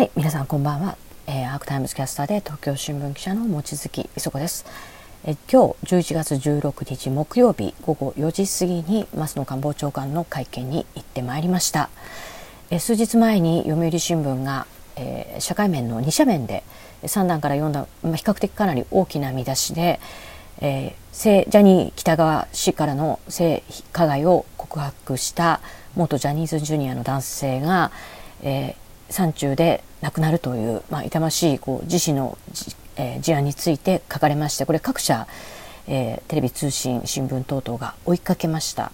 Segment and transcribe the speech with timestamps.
[0.00, 4.64] はい皆さんこんばんは、えー、アークタイムズキャスターで東京新聞記者の望月磯子です。
[5.24, 11.90] え今日11月16日木曜日午後4時過ぎに松野官房長官の会見に行ってまいりました。
[12.70, 14.66] え数日前に読売新聞が、
[14.96, 16.64] えー、社会面の2社面で
[17.02, 20.00] 3段から4段、まあ、比較的かなり大きな見出しで、
[20.62, 23.62] えー、性ジャニー喜多川氏からの性
[23.92, 25.60] 加害を告白した
[25.94, 27.92] 元ジャニーズジュニアの男性が、
[28.42, 32.38] えー、山中で亡くなるという、まあ、痛ましいこう自死の、
[32.96, 35.26] えー、事案について書かれましてこれ各社、
[35.86, 38.92] えー、テレビ通信新聞等々が追いかけました、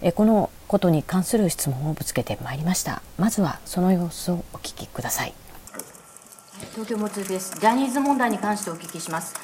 [0.00, 3.02] えー、このことに関する質問をぶつけてまいりました。
[3.18, 5.34] まずはその様子をお聞きください。
[6.72, 7.58] 東京もつです。
[7.60, 9.34] ジャニーズ問題に関してお聞きします。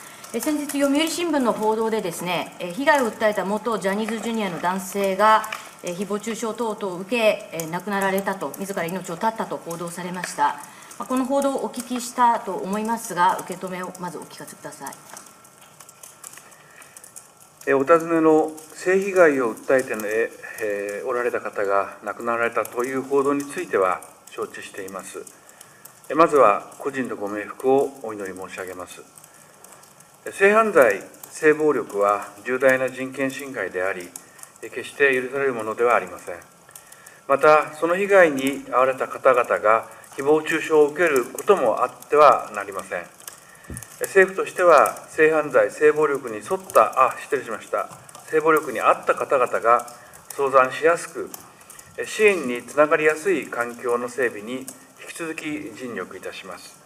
[0.41, 5.43] 先日読売新聞の報道でですね被害を訴えた元ジャニーズジュニアの男性が
[5.83, 10.57] え誹謗中傷等々を受け、え亡くなられたと、自ら命を絶ったと報道されました。
[11.01, 14.95] まこの報道をお聞きしたと思いますが、受け止めをまずお聞かせください。
[17.73, 20.03] お尋ねの性被害を訴えて、ね
[20.63, 25.25] えー、おられた方が亡くなられたという報道については承知しています。
[26.15, 29.03] まずは個人のご冥福をお祈り申し上げます。
[30.33, 34.11] 性犯罪、性暴力は重大な人権侵害であり、
[34.61, 36.35] 決して許されるものではありません。
[37.27, 43.07] また、その被害に遭われた方々が誹謗中傷を受けることもあってはなりません。
[44.01, 47.89] 政府としては、性犯罪、性暴力に沿った、あ、失礼しました、
[48.31, 49.87] 性暴力に遭った方々が
[50.31, 51.31] 相談しやすく、
[52.05, 54.67] 支援につながりやすい環境の整備に引
[55.09, 55.45] き続き
[55.77, 56.81] 尽力いたします。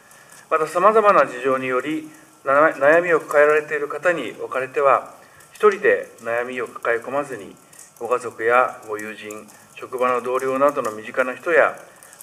[0.50, 2.10] また、さまざまな事情により、
[2.44, 5.14] 悩みを抱えられている方におかれては、
[5.52, 7.56] 一人で悩みを抱え込まずに、
[7.98, 11.78] ご家族やご友人、職場の同僚などの身近な人や、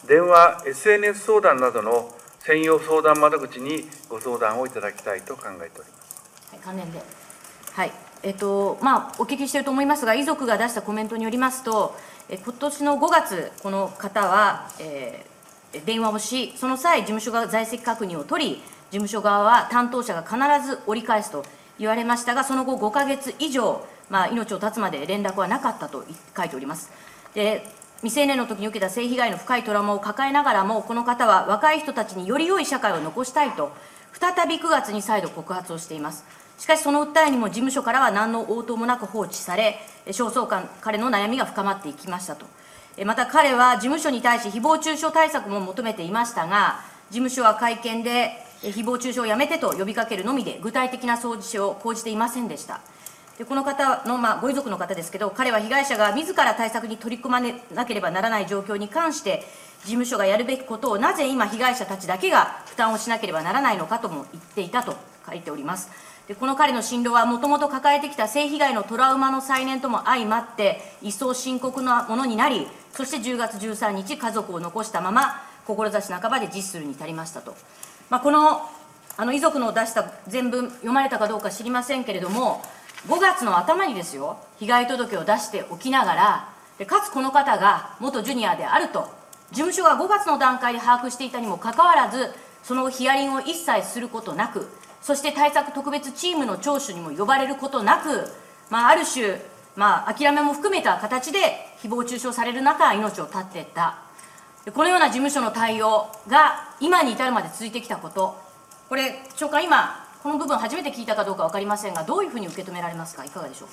[0.08, 6.50] 電話、SNS 相談などの専用相談窓口にご相談をいただきたいと考えております。
[6.52, 7.02] はい、関連で。
[7.74, 7.92] はい。
[8.24, 11.96] えっとまあ、お聞きしていると思いますが、遺族が出したコメントによりますと、
[12.30, 21.46] え今年の5月、この方は、えー、電話をし、その際、事務所が在籍確認を取り、事務所側は担当者が必ず折り返すと
[21.78, 26.04] 言われましたが、その後5か月以上、まあ、命を絶つまで連絡はなかったと
[26.36, 26.92] 書いております。
[27.34, 27.66] で
[28.02, 33.72] 未成年の時に受けた性被害の深いトラウマを抱えながらも、この方は若い人たちにより良い社会を残したいと、
[34.14, 36.26] 再び9月に再度告発をしています。
[36.58, 42.48] しかし、その訴えにも事務所からは何の応答もなく放置され、焦燥感、彼の悩みが深まっていきましたと。
[43.06, 46.80] また彼は事務所に対し誹謗中傷対策も求めていましたが、
[47.12, 48.32] 事務所は会見で
[48.64, 52.82] 誹謗中傷をやめてと呼びかけるのみで、具体的な掃除を講じていませんでした。
[53.38, 57.42] でこの方の、まあ、ご遺族の方ですけど、彼は被害者が自ら対策に取り組ま
[57.74, 59.44] なければならない状況に関して、
[59.82, 64.96] 事務所がやるべきことをなぜ今、被害者たちだけが負担をしなければならないのかとも言っていたと
[65.28, 65.90] 書いております。
[66.28, 77.56] でこの彼の診療はもともと抱えてきた性被害のトラウマの再燃とも相まって、一層深刻なものになり、そして10月13日、家族を残したまま、志半ばで実するに至りましたと。
[78.10, 78.70] まあ、この
[79.18, 82.62] あの遺族の出した全文、読まれたかどうか知りませんけれども、
[83.08, 89.10] 5月の頭にですよ、被害届を出しておきながら、でかつこの方が元ジュニアであると、
[89.52, 92.32] 事務所が5月の段階で把握していたにもかかわらず、
[92.64, 94.70] そのヒアリングを一切することなく、
[95.02, 98.32] そして対策特別チームの聴取にも呼ばれることなく、
[98.70, 99.42] まあ、ある種、
[99.76, 101.40] まあ、諦めも含めた形で
[101.82, 103.98] 誹謗中傷される中、命を絶っていった。
[104.74, 108.40] このような事務所の対応が今に至るまで続いてきたこと、
[108.90, 113.70] これ、長官、今、この部分、初めて聞いたかどうか分かりませんが、どういうふうに受け止められますか、いかがでしょう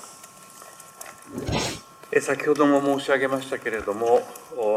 [1.43, 2.21] か？
[2.23, 4.23] 先ほども申し上げましたけれども、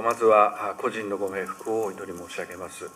[0.03, 2.89] まずは個人のご冥福をお祈り申し上げます。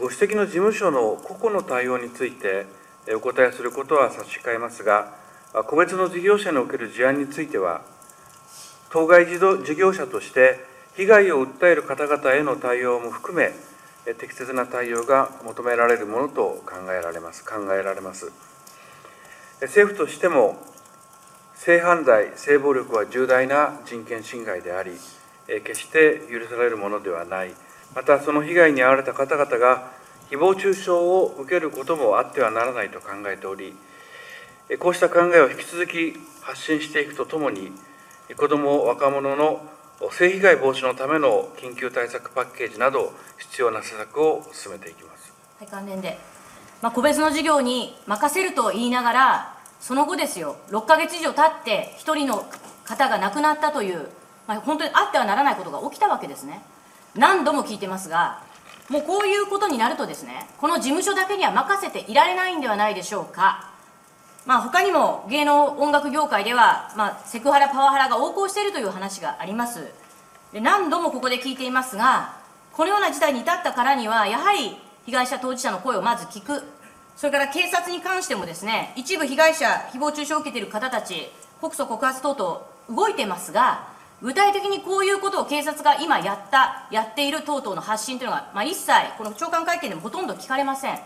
[0.00, 2.64] ご指摘の事務所の個々の対応について
[3.14, 5.12] お答えすることは差し控えますが、
[5.66, 7.82] 個別の事業者における事案については、
[8.88, 9.38] 当該事
[9.76, 10.64] 業者として
[10.96, 13.52] 被害を訴える方々への対応も含め、
[14.18, 17.44] 適切な対応が求められるものと考えられます。
[17.44, 18.32] 考えられます。
[19.60, 20.56] 政府としても
[21.54, 24.92] 性犯罪性暴力は重大な人権侵害であり
[25.64, 27.54] 決して許されるものではない。
[27.94, 29.90] またその被害に遭われた方々が
[30.30, 33.74] 誹謗中傷を受けることもあってはならないと考えており
[34.78, 37.72] こうした考えを引き続き発信していくとともに
[38.36, 39.62] 子ども若者の
[40.12, 45.32] 性被害防止のための緊急対策パッケージなど、必要な施策を進めていきます。
[45.58, 46.18] はい、関連で、
[46.80, 52.46] まあ、個別の事業に任せると言いながら、その後ですよ、6か月以上経って、1人の
[52.84, 54.08] 方が亡くなったという、
[54.46, 56.62] まあ、本当にあってはならないことが起きたわけですね。
[57.14, 58.42] 何度も聞いてますが、
[58.88, 63.70] もうこういうことになるとですねこの事務所だけには任せていられないんではないでしょうか
[64.48, 69.92] まあ他にも芸能音楽業界では、まあ、セクハラパワハラが横行しているという話があります。
[70.54, 72.34] で何度もここで聞いていますが
[72.72, 76.62] このような事態に至ったからにはやはり被害者当事者の声をまず聞く。
[77.14, 81.30] それから警察に関してもですね一部被害者誹謗中傷を受けている方たち
[81.60, 83.88] 告訴告発等々動いてますが
[84.22, 90.98] 具体的にこういうことを警察が今やったやっている等々の発信というのが、まあ、一切この長官会見でもほとんど聞かれません。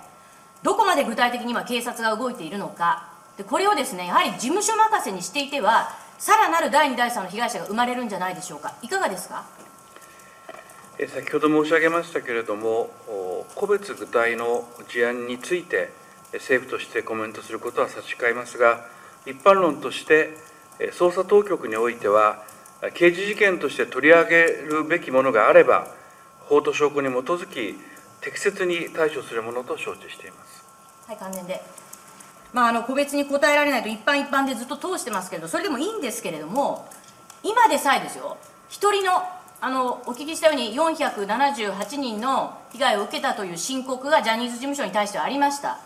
[0.62, 3.12] どこまで具体的に今警察が動いているのか。
[3.37, 9.44] でこれをですねやはり事務所任せにしていてはさらなる第2第3の被害者が生まれるんじゃないでしょうかいかがですか？
[10.99, 12.90] 先ほど申し上げましたけれども
[13.55, 15.90] 個別具体の事案について
[16.34, 18.87] 政府としてコメントすることは差し控えますが
[19.26, 20.37] 一般論として
[20.93, 22.44] 捜査当局においては
[22.94, 25.87] 刑事事件として取り上げるべきものがあれば、
[26.40, 27.78] 法と証拠に基づき、
[28.20, 30.64] 適切に対処するものと承知しています。
[31.06, 31.62] はい、関連で。
[32.52, 36.88] まあ、あの個別に答えられないと一般一般でずっと通してますけど、それでもいいんですけれども、
[37.43, 38.37] 今でさえですよ、
[38.69, 39.22] 一人の
[39.64, 45.78] あのお聞きしたように478人の被害を受けたという申告がジャニーズ事務所に対してはありました。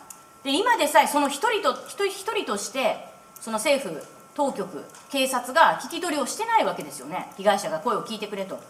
[0.47, 3.09] で今でさえその一人と一人一人として
[3.41, 4.03] その政府
[4.37, 8.61] 当局警察が聞き取りをしてないわけですよね被害者が声を聞いてくれと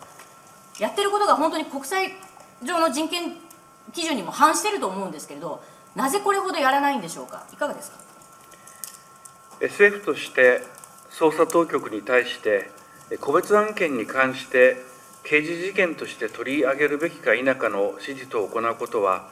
[0.81, 2.13] やってることが本当に国際
[2.63, 3.37] 上の人権
[3.93, 5.63] 基準にも反してると思うんですけれど
[5.97, 7.45] なぜこれほどやらないんでしょうか？
[7.53, 7.97] いかがですか？
[9.63, 10.61] 政府として
[11.11, 12.71] 捜査当局に対して
[13.21, 14.77] 個別案件に関して
[15.25, 19.27] 刑事事件として取り上げるべきか否かの指示と行うことは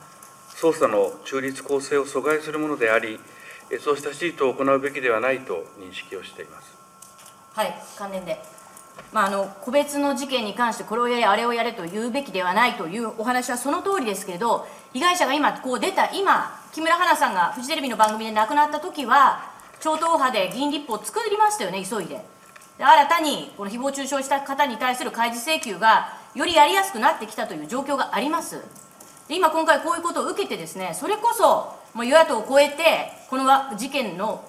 [0.56, 3.20] 捜査の中立公正を阻害するものであり
[3.80, 6.74] そうした指示を行うべきではないと認識をしています。
[7.52, 8.53] はい、関連で。
[9.12, 22.24] まあ、あの個別の事件に関してこれをやれ、あれをやれと言うべきではないというお話はその通りですけれど、被害者が今、こう出た今、木村花さんがフジテレビの番組で亡くなった時は、超党派で議員立法を作りましたよね、急いで。
[22.78, 28.64] で新たにこの誹謗中傷した方に対する開示請求がよりやりやすくなってきたという状況があります。
[29.28, 33.44] で今、今回こういうことを受けてですね、それこそもう与野党を超えてこの
[33.76, 34.44] 事件の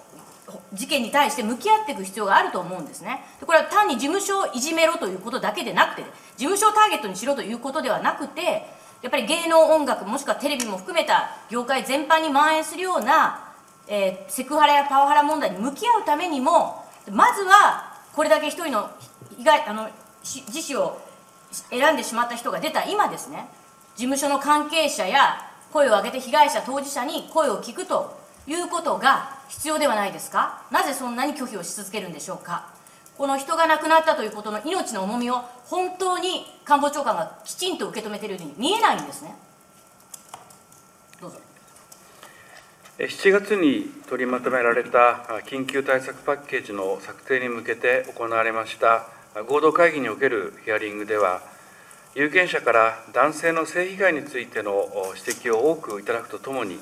[0.73, 3.25] 事件に対して向き合っていく必要があると思うんですね。
[3.39, 6.03] でこれは単に事務所をいじめろということだけでなくて
[6.37, 8.67] 事務所をターゲットにしろということではなくて
[9.01, 13.53] やっぱり芸能音楽もしくはテレビも含めた業界全般に蔓延するような、
[13.87, 18.89] えー、セクハラやパワハラ問題に向き合うためにもまずはこれだけ一人の
[19.37, 19.89] 被害あの
[20.23, 20.99] 自死を
[21.69, 23.47] 選んでしまった人が出た今ですね
[23.95, 25.37] 事務所の関係者や
[25.71, 28.17] 声を上げて被害者当事者に声を聞くと
[28.47, 30.63] いうことが必要ではないですか？
[30.71, 32.73] なぜそんなに拒否をし続けるんでしょうか？
[33.17, 39.35] この人が亡くなったということの命の重みを本当に官房長官がきちんと受け止めているように見えないんですね。
[41.21, 41.37] どうぞ。
[42.97, 49.07] 7月に取りまとめられた緊急対策パッケージの策定に向けて行われました
[49.49, 51.41] 合同会議におけるヒアリングでは
[52.15, 56.79] 有権者から男性の性被害についての指摘を多くいただくとともに、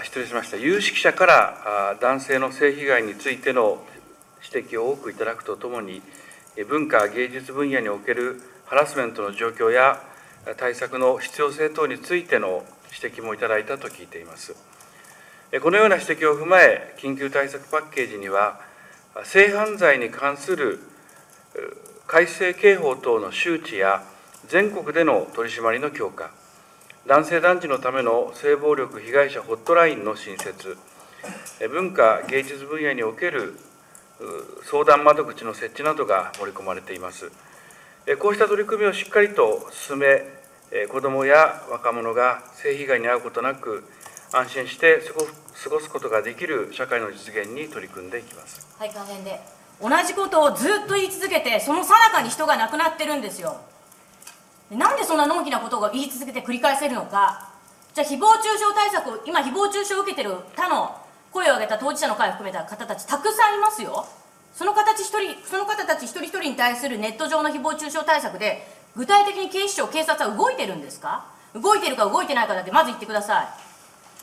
[0.00, 3.84] 失礼しました、有識者から男性の性被害についての
[4.42, 6.00] 指摘を多くいただくとともに、
[6.66, 10.02] 文化芸術分野におけるハラスメントの状況や
[10.56, 12.64] 対策の必要性等についての
[13.02, 14.56] 指摘もいただいたと聞いています。
[15.60, 18.60] このような指摘を踏まえ、緊急対策パッケージには、
[19.24, 20.80] 性犯罪に関する
[22.06, 24.02] 改正刑法等の周知や
[24.48, 26.30] 全国での取り締まりの強化、
[27.04, 30.76] 男性男児のための性暴力被害者ホットラインの新設、
[31.68, 33.58] 文化芸術分野における
[34.70, 37.32] 相談窓口の設置などが盛り込まれています。
[38.20, 40.22] こうした取り組みをしっかりと進め、
[40.92, 43.82] 子どもや若者が性被害に遭うことなく、
[44.32, 45.02] 安心して
[45.64, 48.64] 過ごすことができる社会の実現に取り組んでいきます。
[48.78, 49.40] はい、関連で
[49.80, 53.60] 同じことをずっと言い続けてその最中に人が亡くなってるんですよ
[54.76, 57.50] なんでそんなのんきなことを言い続けて繰り返せるのか？
[57.94, 60.96] じゃあ誹謗中傷対策を今誹謗中傷を受けてる他の
[61.30, 64.06] 声を上げた当事者の会を含めた方たちたくさんいますよ。
[64.54, 71.26] その形一人その方たち一人一人に対するネット上の誹謗中傷対策で具体的に警視庁警察は動いてるんですか？
[71.54, 73.42] 動いてるか動いてないかだってまず言ってくださ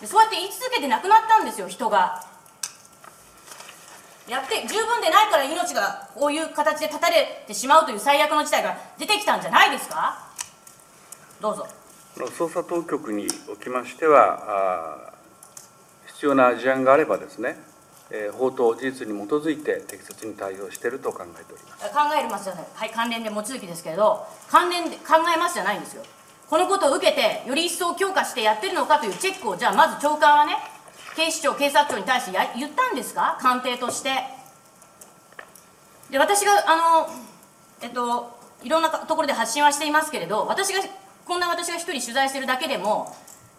[0.01, 0.05] い。
[0.07, 2.25] そうやって言い続けて亡くなったんですよ人が。
[4.27, 10.28] やって十分でないから命がこういう形で絶たれてしまうという最悪の事態が出てきたんじゃないですか？
[11.41, 11.67] どうぞ。
[12.15, 15.13] 捜査当局におきましては
[16.07, 17.57] 必要な事案があればですね
[18.33, 21.85] 法と事実に基づいて適切に対応していると考えております。
[21.93, 26.03] 考えますじゃないはい関連で望月ですけれど関連で考えますじゃないんですよ。
[26.49, 30.55] このことを受けてより一層強化してやってるのかというチェックをじゃあまず長官はね
[31.15, 33.37] 警視庁警察庁に対してや言ったんですか？
[33.39, 34.09] 官邸として。
[36.09, 37.09] で私があの
[37.81, 40.81] えっといろんなところで発信はしていますけれど私が
[41.29, 43.15] こんな私が一人取材してるだけでも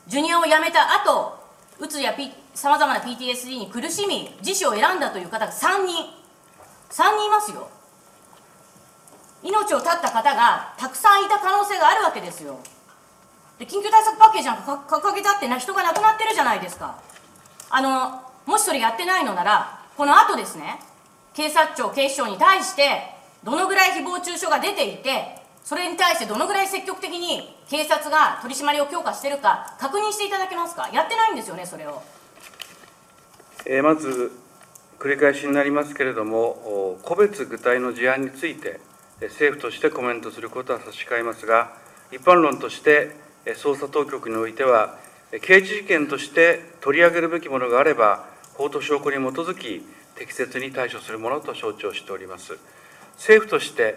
[0.08, 1.38] ジュニアを辞めた後
[1.78, 2.16] うつや
[2.52, 6.02] さまざまな PTSD に苦しみ自死を選んだという方が3人。
[6.90, 7.68] 3人いますよ。
[9.44, 12.58] 命を絶った方がたくさんいた可能性があるわけですよ。
[13.60, 16.98] で緊急対策パッケージなんか掲げたってな人が亡くなってるじゃないですか。
[17.70, 20.80] あのもしそれやってないのならこの後ですね
[21.34, 30.88] 警察庁警視庁に対してどのぐらい誹謗中傷が出ていてそれに対してどのぐらい積極的に警察が取り締まりを強化しているか確認していただけますか？
[30.92, 32.02] やってないんですよねそれを、
[33.66, 34.32] えー、まず
[34.98, 38.80] 繰り返しになりますけれども個別具体の事案について
[39.20, 41.72] 政府としてコメントすることは差し控えますが
[42.10, 43.14] 一般論として
[43.46, 44.98] 捜査当局においては
[45.42, 49.86] 刑事事件として取り上げるべきものがあれば法と証拠に基づき
[50.16, 52.58] 適切に対処するものと承知をしております。
[53.16, 53.96] 政府として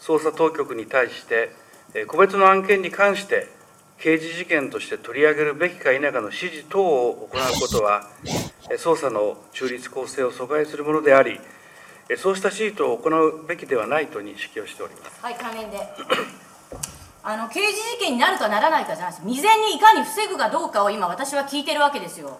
[0.00, 1.50] 捜査当局に対して
[2.06, 3.48] 個別の案件に関して
[3.98, 8.08] 刑事事件として取り上げるべきか否かの指示等を行うことは
[8.70, 11.40] 捜査の中立公正を阻害するものであり
[12.16, 15.20] そうした指示等を行うべきではないと認識をしております。
[15.20, 15.78] はい関連で。
[17.24, 19.22] あの刑事事件になるかならないかじゃないです。
[19.26, 22.38] 未然にいかに防ぐかどうかを今私は聞いてるわけですよ。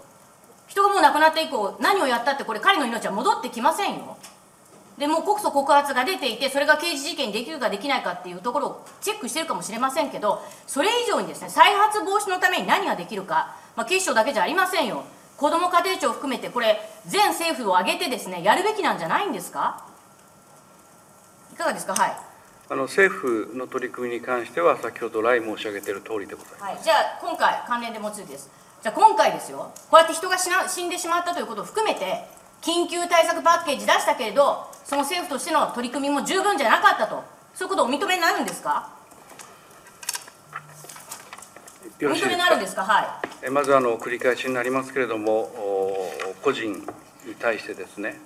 [0.69, 4.17] 人がもう亡くなって以降何をやったってこれ彼の命は戻ってきませんよ。
[4.99, 15.05] でもう告訴告発が出ていてそれが刑事事件にできるかできないかっていうところをチェックしてるかもしれませんけどそれ以上にですね再発防止のために何ができるか、まあ、警視庁だけじゃありませんよ。
[15.37, 19.85] 子ども家庭庁を含めてこれ全政府を挙げてですねやるべきなんじゃないんですか？
[21.53, 21.95] いかがですか？
[21.95, 22.17] はい。
[22.71, 28.51] あの政府の取り組みに関しては先ほど来申し上げている通りでございます、はい、じゃあ今回関連でもついてです。
[28.83, 29.71] じゃあ今回ですよ。
[29.91, 32.25] こうやって人が死んでしまったということを含めて
[32.63, 37.25] 緊急対策パッケージ出したけれどその政府としての取り組みも十分じゃなかったと。
[37.55, 38.89] そういうことをお認めになるんですか？
[42.01, 42.85] お認めになるんですか？
[42.85, 43.51] はい。
[43.51, 45.51] まずあの繰り返しになりますけれども
[46.41, 48.21] 個人に対してですね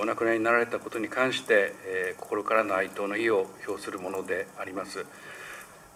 [0.00, 1.74] お亡くなりになられたことに関して
[2.18, 5.04] 心からの哀悼の意を表するものであります。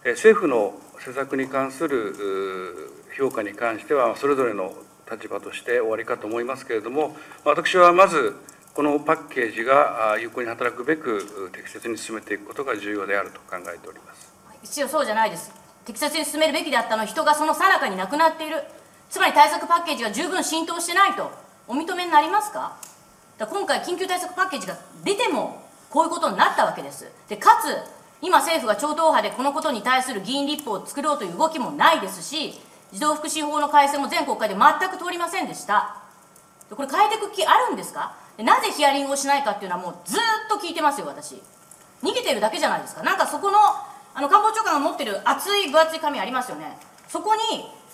[0.05, 4.75] 政府の施策に関する評価に関してはそれぞれの
[5.09, 8.35] 立場として終わりかと思いますけれども私はまず
[8.75, 14.35] このパッケージが有効に働くべく適切に進めていくことが重要であると考えております。
[14.65, 15.53] 一応そうじゃないです。
[15.85, 18.65] 適切に進めるべきであったの人がその最中に亡くなっている。
[19.09, 21.31] つまり対策パッケージが十分浸透してないと。
[21.69, 22.77] お認めになりますか？
[23.39, 27.07] だ今回緊急対策パッケージが出てもこういうことになったわけです。
[27.29, 27.79] でかつ
[28.23, 32.59] 今政府が超党派でこのことに対する議員立法を作ろうという動きもないですし
[32.93, 36.03] 児童福祉法の改正も全国会で全く通りませんでした。
[36.71, 38.17] これ変えていく気あるんですか？
[38.39, 41.41] なぜヒアリングをしないかっていうのはもうずっと聞いてますよ私。
[42.03, 43.03] 逃げてるだけじゃないですか。
[43.03, 46.77] なんかそこのあの官房長官が持ってる厚い分厚い紙ありますよね。
[47.09, 47.41] そこに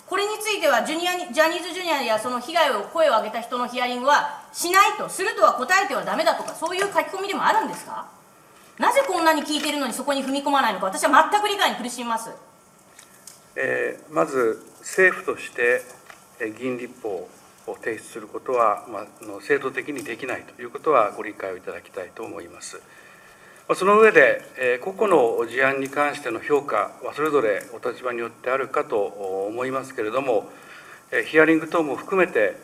[0.07, 8.07] これについてはジュニアにジャニーズジュニアやその被害を声を上げた人のヒアリングはしないとするとは答えてはダメだとかそういう書き込みでもあるんですか？
[8.77, 12.31] なぜこんなに聞いてるのにそこに踏み込まないのか私は全く理解に苦しみます、
[13.55, 15.81] えー、まず政府として
[16.57, 17.29] 議員立法
[17.67, 19.05] を提出することは、まあ、
[19.41, 22.81] 制度的にできないということはご理解をいただきたいと思います。
[23.75, 30.49] その上で、個々の事案に関しての評価はそれぞれお立場によってあるかと思いますけれども、
[31.27, 32.55] ヒアリング等も含めて、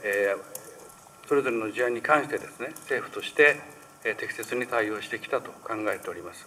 [1.27, 3.59] それぞれの事案に関してですね、政府として
[4.17, 6.45] 適切に対応してきたと考えております。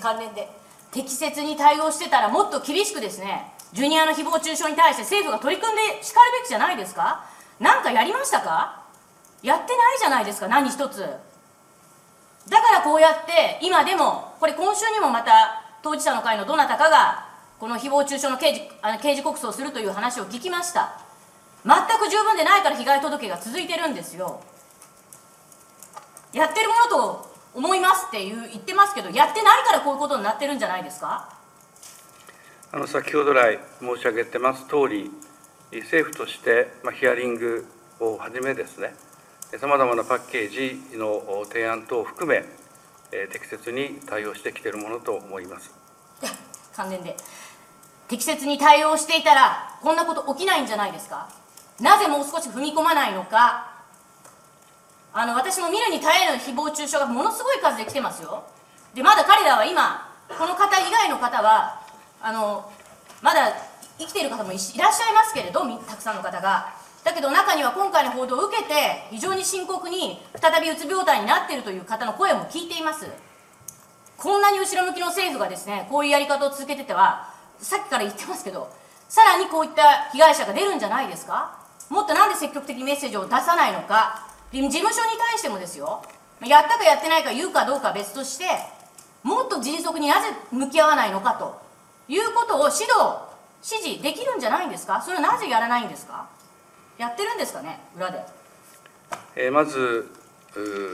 [0.00, 0.48] 関連で
[0.92, 7.24] 適切に対応してたらもっと厳しくですねジュニアの誹謗中傷に対して政府が取り組んでしかるべきじゃないですか？
[7.62, 8.82] 何かやりましたか？
[9.42, 11.00] やってないじゃないですか何一つ。
[12.48, 17.28] だからこうやって今でもこれ今週にもまた当事者の会のどなたかが
[17.60, 21.00] この誹謗中傷の刑事あの刑事告訴をするという話を聞きました。
[21.64, 24.42] 全く十分でないから被害届が続いてるんですよ。
[26.32, 31.28] やってるものと思いますっていう言ってますけどやってないからこういうことになってるんじゃないですか？
[32.72, 35.12] あの先ほど来申し上げてます通り
[35.80, 37.66] 政府として、ま、ヒアリング
[38.00, 38.94] をはじめですね
[39.58, 42.44] さまざまなパッケージの提案等を含め、
[43.32, 45.70] 適切に対応してきているものと思います。
[46.74, 47.14] 関連で。
[48.08, 51.28] 適切に対応していたらこんなこと起きないんじゃないですか？
[51.80, 53.72] なぜもう少し踏み込まないのか？
[55.12, 58.44] あの私も見るに耐える誹謗中傷がものすごい数で来てますよ。
[58.94, 61.82] でまだ彼らは今この方以外の方は
[62.22, 62.72] あの
[63.20, 63.52] まだ
[63.98, 66.74] 生きている方もいらっしゃいますけれどたくさんの方が。
[67.04, 73.06] だけど中には今回の報道を受けて非常に深刻に再びうつ病態になっているという方の声も聞いています。
[74.16, 78.70] こんなに後ろ向きの政府がですねこういうやり方を続けててはさっきから言ってますけど
[79.08, 81.58] さらにこういった被害者が出るんじゃないですか？
[81.90, 84.28] もっとなんで積極的にメッセージを出さないのか？
[84.52, 86.04] 事務所に対してもですよ。
[86.44, 88.44] やったかやってないか言うかどうかは別として
[89.24, 91.60] もっと迅速になぜ向き合わないのかと
[92.08, 93.31] いうことを指導
[93.64, 95.00] 指示できるんじゃないんですか？
[95.00, 96.28] それはなぜやらないんですか？
[96.98, 97.80] やってるんですかね？
[97.96, 98.18] 裏で、
[99.36, 100.08] えー、まず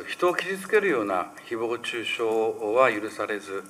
[0.09, 3.65] 人を傷つけるような誹謗中傷は許されず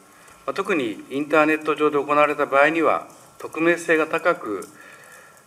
[0.54, 4.68] 特にインターネット上で行われた場合には匿名性が高く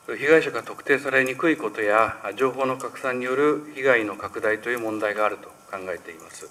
[0.08, 6.50] 被害者が特定されにくいことや情報の拡散による被害の拡大という問題があると考えています。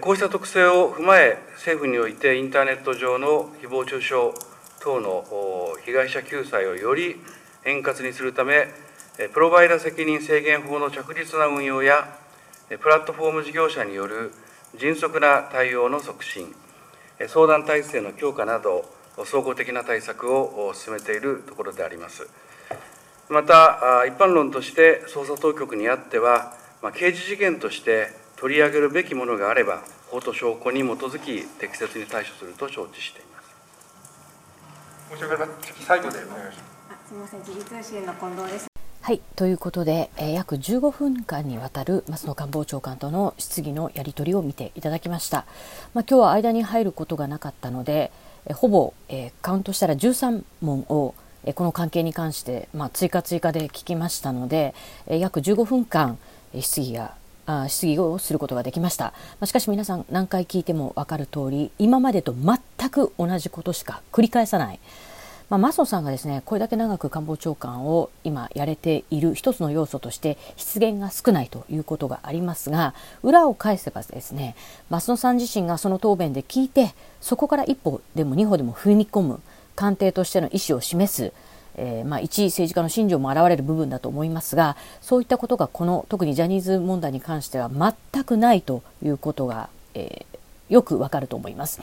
[0.00, 4.14] こうした特性を踏まえ政府においてインターネット上の誹謗中傷
[4.84, 5.24] 等の
[5.84, 7.16] 被害者救済をより
[7.64, 8.68] 円滑にするため
[9.32, 12.18] プロバイダ責任制限法の着実な運用や
[12.68, 14.32] プラットフォーム事業者による
[14.78, 16.54] 迅速な対応の促進
[17.28, 18.84] 相談体制の強化など
[19.24, 22.28] 総合的な対策を進めているところであります。
[23.28, 26.56] また、一般論として捜査当局にあっては、
[26.94, 33.33] 刑事事件として取り上げるべきものがあれば、法と証拠に基づき、適切に対処すると承知しています。
[35.14, 35.48] 申し訳ない
[35.86, 37.08] 最後でお願いします。
[37.08, 38.66] すみません、時事通信の近藤です。
[39.00, 45.44] はいということで、えー、約15分間にわたる松野官房長官との質疑のやり取りを見ていただきました、
[45.92, 48.10] まあ、今日は間に入ることがなかったので、
[48.46, 54.74] えほぼ、えー、カウントしたら13問を、えー、この関係に関して、まあ、追加追加で聞きましたので、
[55.06, 56.18] えー、約15分間、
[56.54, 57.14] えー、質疑や
[57.46, 64.80] あ質疑をすることができました、ま、しかし皆さん何回聞いても分かる通り今までと全く同じことしか繰り返さない、
[65.50, 74.56] まあ、マソさんがですねこれだけ長く官房長官を今やれている一つの要素として失言が少ないということがありますが裏を返せばですね
[74.90, 79.40] 増野さん自身がその答弁で聞いてそこから一歩でも二歩でも踏み込む
[79.76, 81.32] 官邸としての意思を示す
[81.76, 91.80] えー、まあ、一政治家の信条も現れる部分だと思いますがそういったことがこの特にジャニーズ問題に関しては全くないということが、えー、よくわかると思います。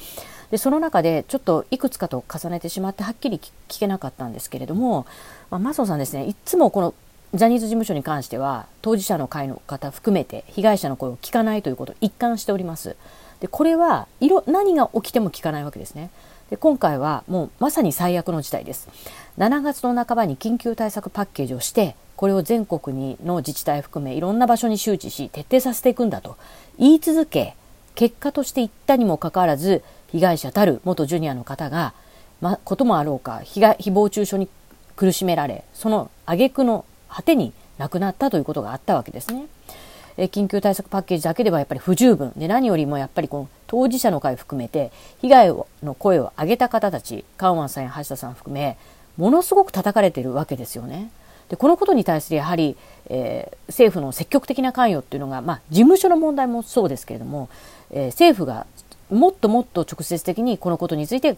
[0.49, 5.05] でその中でちょっといくつかと重ねてしまってはっきり聞けなかったんですけれども、
[5.49, 6.93] まあ、マソさんですねいつもこの
[7.33, 12.97] ジャニーズ事務所に関しては当事者の会の方含めて被害者の声を聞かないということを一貫しております。
[13.39, 16.09] でこれは色何が起きても聞かないわけですね。
[16.51, 18.89] で今回はもうまさに最悪の事態です。
[19.37, 26.35] 7月の半ばに緊急対策パッケージをしてこれを全国にの自治体含めいろんな場所に周知し徹底させていくんだと
[26.77, 27.55] 言い続け
[27.95, 31.93] 結果として言ったにもかかわらず被害者たる元ジュニアの方が、
[32.41, 34.49] ま、こともあろうか被害誹謗中傷に
[34.97, 39.45] 苦しめられその挙句の果てに亡くなったということがあったわけですね。
[40.21, 45.47] え緊急対策パッケージだけではやっぱり不十分で何よりもやっぱりこの当事者の会含めて被害
[45.81, 48.77] の声を上げた方たちカウアンさんや橋田さん含め
[49.17, 51.09] ものすごく叩かれているわけですよね。
[51.49, 52.77] でこのことに対するやはり、
[53.09, 57.49] えー、政府の積極的な関与っていうのが、まあ、事務所の問題もそうですけれども、
[57.89, 58.67] えー、政府が
[59.09, 61.35] もっともっと直接的にこのことについて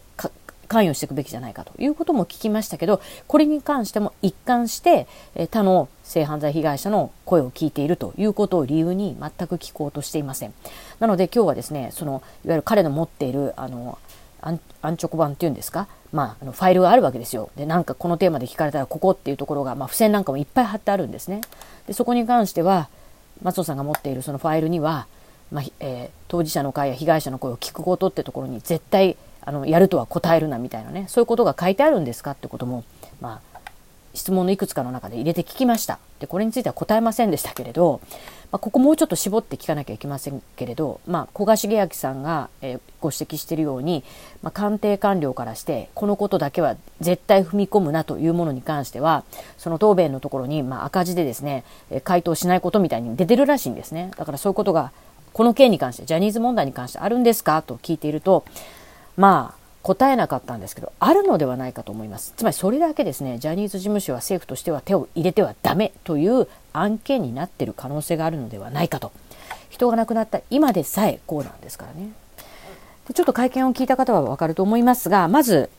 [0.67, 10.53] 関与していくべきじゃないかということも聞きましたけどこれに関しても一貫してえ他の性犯罪被害者の声を聞いているということを理由に全く聞こうとしていません。
[10.99, 13.97] なので今日はですねそのいわゆる彼の持っているあの
[14.41, 17.49] アンチョコ版っていうんですか、まあ、あのファイルがあるわけですよ。
[17.55, 21.41] でなんかこのテーマで聞かれたらここっていうところが、まあ、付箋なんかもいっぱい貼ってあるんですね。
[21.87, 22.89] でそこに関しては
[23.41, 25.07] 松尾さんが持っているそのファイルには
[25.51, 32.83] まあえー、当事者の会や被害者の声を聞くことってところに絶対あのやるとは答えるなみたいなねそういうことが書いてあるんですかってことも、
[33.21, 33.52] まあ、
[34.13, 35.99] 質問のいくつかの中で入れて聞きました。
[36.19, 37.99] でこれについては答えませんでしたけれど、
[38.51, 44.03] まあ、ここもうちょっと絞って聞かなきゃいけませんけれど、まあ、古賀茂明さんが、えー、ご指摘しているように、
[44.41, 49.23] まあ、官邸官僚からしてこのことだけは絶対踏み込むなというものに関しては
[49.57, 51.63] その答弁のところに、まあ、赤字でですね
[52.03, 54.11] 回答しないことみたいに出てるらしいんですね。
[54.15, 54.91] だからそういうことが
[55.33, 57.63] この件に関して、ジャニーズ問題に関してあるんですか？
[57.63, 58.45] と聞いていると、
[59.17, 62.33] まあ、答えなかったんですけど、あるのではないかと思います。
[62.37, 69.11] つまりそれだけですね、ジャニーズ事務所は政府としては手を入れてはダメという案件になっている可能性があるのではないかと。
[69.69, 72.13] 人が亡くなった今でさえこうなんですからね。
[73.07, 75.69] でちょっと会見を聞いた方はわかると思いますが、まず、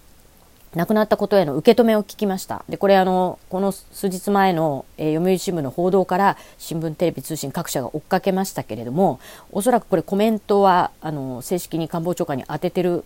[0.75, 2.65] 亡くなったことへの受け止めを聞きました。
[2.69, 9.21] で、これあの、この数日前の、えー、読売新聞の報道から新聞、テレビ、通信各社が追っかけましたけれども、
[9.53, 13.05] おそらくこれコメントは、あの、正式に官房長官に当ててる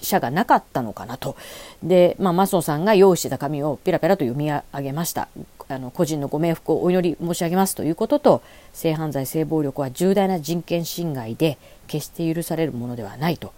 [0.00, 1.36] 者がなかったのかなと。
[1.82, 5.28] で、まあ、マスノさんが用意してた紙をペラペラと読み上げました。
[5.68, 11.56] あの個人のご冥福をお祈り申し上げますということと性犯罪性暴力は重大な人権侵害で
[11.86, 13.52] 決して許されるものではないと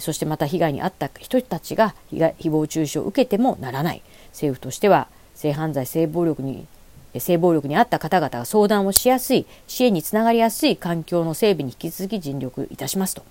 [0.00, 6.66] そしてまた被害に遭った人たちが被害誹謗中傷を受けてもならない政府としては性犯罪性暴力に
[7.18, 13.22] 性暴力に遭った方々が相談をしやすい支援につながりやすい環境の整備に引き続き尽力いたしますと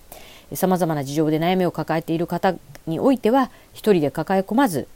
[0.53, 2.55] さまざまな事情で悩みを抱えている方
[2.87, 4.87] においては一人で抱え込まず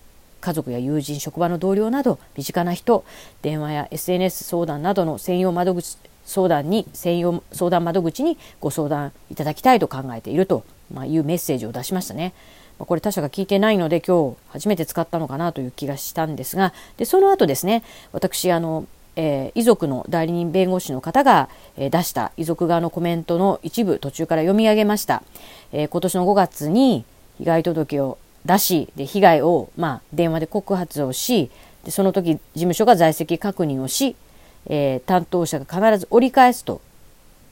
[0.41, 3.03] 家族や友人職場の同僚など身近な人
[3.41, 10.63] 電話や SNS 相談などの専用窓口相談に専用相談窓口にご相談いただきたいと考えていると、
[10.93, 12.33] ま、いうメッセージを出しましたね。
[12.77, 25.23] これ他社が聞いてないので今日初めて使ったのかなという気がしたんですがでその後ですね私あの、えー、遺族の代理人弁護士の方が、えー、出した遺族側のコメントの一部途中から読み上げました、
[25.71, 27.05] えー、今年の5月に
[27.37, 31.49] 被害届を出しで被害を、まあ、電話で告発をし
[31.83, 34.15] でその時事務所が在籍確認をし、
[34.65, 36.81] え担当者が必ず折り返すと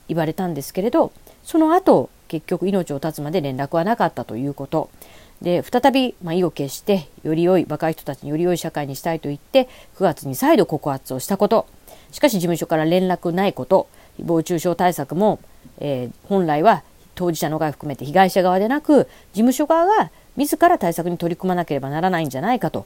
[0.07, 1.11] 言われたんですけれど
[1.43, 4.89] その後結局命を絶つまで連絡はなかったということ。
[5.43, 11.67] で再び、まあ、意を決してより良い若い人たちにより良い社会にしたいと言って9月に再度告発をしたこと。
[12.11, 13.87] しかし事務所から連絡ないこと。
[14.19, 15.39] 誹謗中傷対策も、
[15.79, 16.83] えー、本来は
[17.15, 22.85] 当事者の側含めて被害者側でなく事務所側が自ら対策に取り組まなければならないんじゃないかと。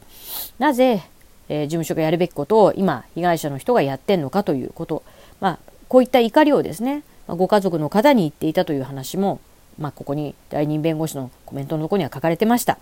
[0.57, 1.03] なぜ、
[1.49, 5.03] えー、事務所がやるべきことを今被害者の人がやってんのかということ、
[5.39, 9.39] まあ、こういった怒りをですねまご家族の方に言っていたという話も、
[9.79, 12.77] まあ、ここに代理人弁護士のコメントのところには書かれてました。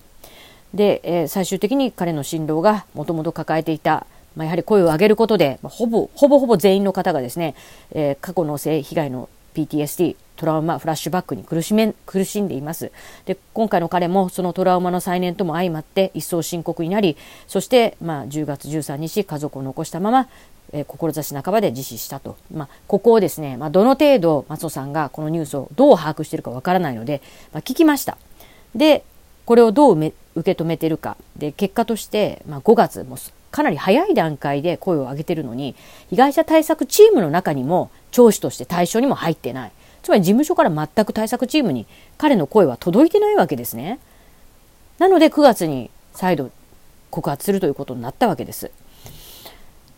[0.74, 4.06] で、えー、最終的に彼の心労がもともと抱えていた、
[4.36, 7.56] まあ、やはり声を上げることで、まあ、ほぼほぼほぼ全員の方がですね、
[7.92, 12.92] えー、過去の性被害の PTSD トラウマフラッシュバックに苦しめ苦しんでいます
[13.26, 17.16] で今回の彼もそのトラウマの再燃とも相まって一層深刻になり
[17.48, 20.28] そして、まあ、10月13日家族を残したまま、
[20.74, 27.22] えー、志半ばで自死したと、まあ、ここをですね、まあ、どの程度松尾さんがこのニュースをどう把握しているかわからないので、
[27.54, 28.18] まあ、聞きました
[28.74, 29.04] で
[29.46, 33.18] これをどう受け止めてるかで結果として、まあ、5月も
[33.52, 35.76] かなり早い段階で声を上げてるのに
[36.10, 39.72] 被害者対策チームの中にも聴取として対象にも入ってない
[40.06, 41.88] つまり事務所から全く対策チームに
[42.20, 44.00] 彼の声は届いてないわけですね。
[45.00, 46.52] なので9月に再度
[47.10, 48.70] 告発するということになったわけです。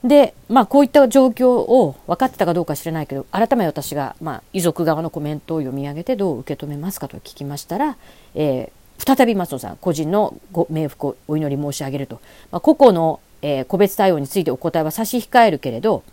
[0.03, 7.97] で、まあこういった状況を分かってたかどうか知らないけど、改め私が、まあ、遺族側のコメントを読み上げてどう受け止めますかと聞きましたら、
[8.36, 12.19] えー、再び松野さん、個人のご冥福をお祈り申し上げると。
[12.51, 16.03] まあ、個々の、えー、個別対応についてお答えは差し控えるけれど、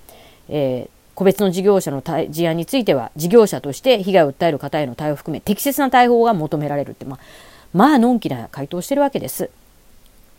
[0.48, 7.18] えー、個別の事業者の事案については事業者として被害を訴える方への対応を含め適切な対応が求められるって、まあ、
[7.72, 9.50] まあのんきな回答をしてるわけです。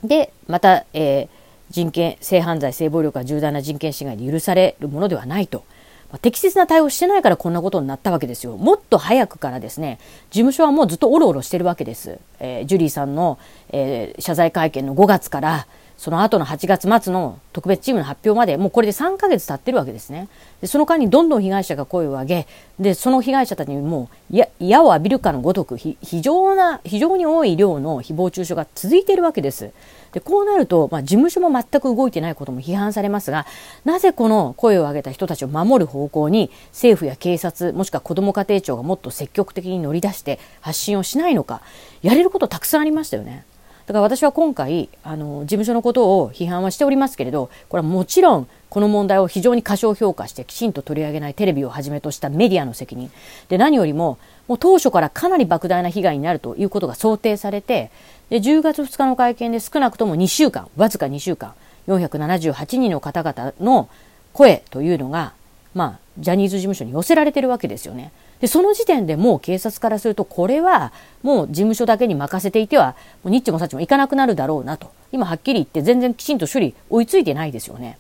[0.03, 1.27] でまた、えー、
[1.71, 5.63] 人権性犯罪性暴力は重大な人権侵害で許されるものではないと。
[6.11, 8.57] まあ、適切な対応してないからこんなことになったわけですよ。
[8.57, 9.99] もっと早くからですね、
[10.29, 12.19] 事務所はもうずっとおろおろしてるわけです。
[12.39, 20.27] えー、ジュリーさんの、えー、謝罪会見の5月から、その後の8月末の特別チームの発表までもうこれで3ヶ月経ってるわけですね。
[20.61, 22.47] でその間にどんどん被害者が声を上げ
[22.79, 29.71] でその被害者たちにもう矢を浴びるかのごとく非常な非常に多い量の誹謗中傷が続いているわけです。
[30.15, 33.45] でこうなると、まあ、事務所も全く動いてないことも批判されますが
[33.83, 41.61] なぜこの声を上げた人たちを守る方向に政府や警察もしくは子ども家庭庁がもっと積極的に乗り出して発信をしないのか
[42.01, 43.45] やれることたくさんありましたよね。
[43.87, 53.11] だから私は今回あの事務所のことを批判はしておりますけれどこれはもちろんこの問題を非常に過小評価してきちんと取り上げないテレビをはじめとしたメディアの責任
[53.47, 57.91] で何よりももう当初からかなり莫大な被害になるということが想定されて
[58.29, 61.53] で10月2日の会見で少なくとも2週間わずか2週間
[61.87, 63.89] 478人の方々の
[64.33, 65.33] 声というのが、
[65.73, 68.11] まあ、ジャニーズ事務所に寄せられてるわけですよね。
[68.39, 70.91] でその時点でもう警察からするとこれは
[71.23, 77.97] もう事務所だけに任せていてはもうニッチもサッチもいかなくなるだろうなと今はっきり言って全然きちんと処理追いついてないですよね。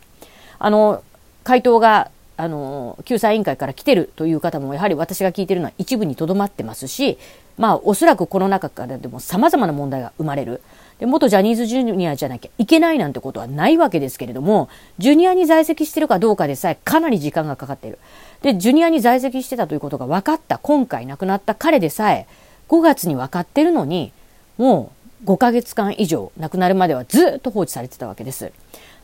[0.59, 1.03] あの
[1.43, 7.17] 回答があの救済委員会から来てるという方もやはり私が聞いてるのは一部にとどまってますし
[7.57, 10.61] まあおそらくこの中からでも様々な問題が生まれる。
[10.99, 17.99] で元ジャニーズジュニアじゃなきゃいけないなんてことはないわけですけれども、ジュニアに在籍してるかどうかでさえかなり時間がかかっている。
[18.41, 22.27] で、ジュニアに在籍してたということが分かった、今回亡くなった彼でさえ、
[22.69, 24.13] 5月に分かってるのに、
[24.57, 24.93] も
[25.25, 28.53] う5ヶ月間以上亡くなるまではずっと放置されてたわけです。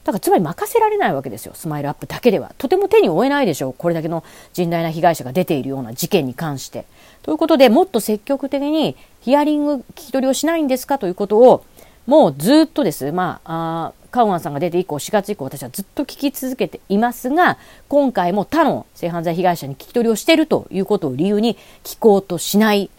[0.04, 1.54] だからつまり任せられないわけですよ。
[1.56, 2.54] スマイルアップだけでは。
[2.58, 3.74] とても手に負えないでしょう。
[3.78, 6.86] これだけの甚大な被害者が出ているような事件に関して。
[7.22, 11.64] ということでもっと積極的にヒアリング聞き取りをしないんですかということを
[12.08, 13.12] もうずっとです。
[13.12, 22.90] まああカウアンさんが出て以降4月以降私はずっと聞き続けていますが今回も他の性犯罪被害者に聞き取りをしているということを理由に聞こうとしない。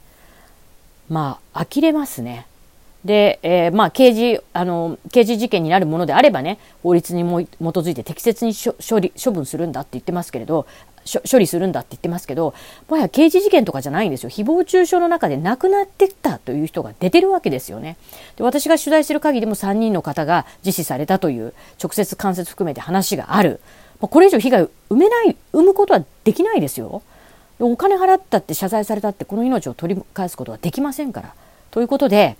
[1.08, 2.46] まあ呆れますね。
[3.04, 10.66] で、えー、まあ刑事あの刑事事件になるものであればね法律にも基づいて適切に処理処分するんだって言ってますけれど
[11.30, 12.54] 処理するんだって言ってますけど
[12.88, 14.30] もはや刑事事件とかじゃないんですよ。
[14.30, 17.96] 誹謗中傷の中で亡くなってたという人が出てるわけですよね。
[18.36, 23.60] で私が取材してる限りでも3人の方が実施されたという直接間接含めて話がある。
[24.00, 27.02] これ以上被害を生めない生むことはできないですよ。
[27.58, 31.34] お金払ったって謝罪されたってこの命を取り返すことはできませんから。
[31.70, 32.36] ということで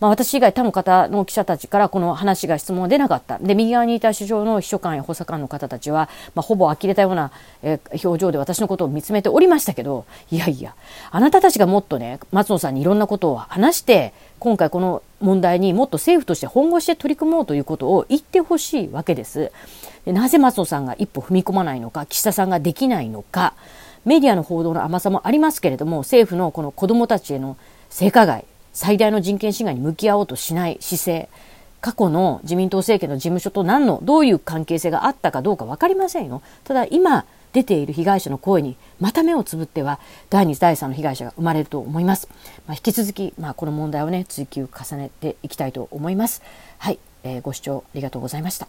[0.00, 3.38] まあ、私以外他の方の記者たちからこの話が質問は出なかった。
[3.38, 7.30] で、右側にいた首相の秘書官や補佐官の方たちは、まあ、ほぼ呆れたような、
[7.62, 10.74] えー、表情で私のことを見つめておりましたけど、いやいや、
[11.10, 19.50] あなたたちがもっとね、松野さんにいろんなことを話して、今回この問題にもっと政府として本腰で取り組もうということを言ってほしいわけです。
[20.04, 23.54] でなぜ松野さんが一歩踏み込まないのか、岸田さんができないのか、
[24.04, 27.56] メディアの報道の甘さもありますけれども、政府のこの子どもたちへの
[27.88, 28.44] 性加害、
[28.76, 31.28] 最大の人権侵害に向き合おうとしない姿勢
[31.80, 36.42] 過去の自民党政権の事務所と何のどういう関係性があったかどうか分かりませんよ。
[36.64, 42.28] ただ今出ている被害者の声にまた目をつぶっては第2第3の被害者が生まれると思います、
[42.66, 46.42] まあ、引き続き、まあ、この問題をね追及重ねていきたいと思います。
[46.76, 48.68] はい、えー、ご視聴ありがとうございました。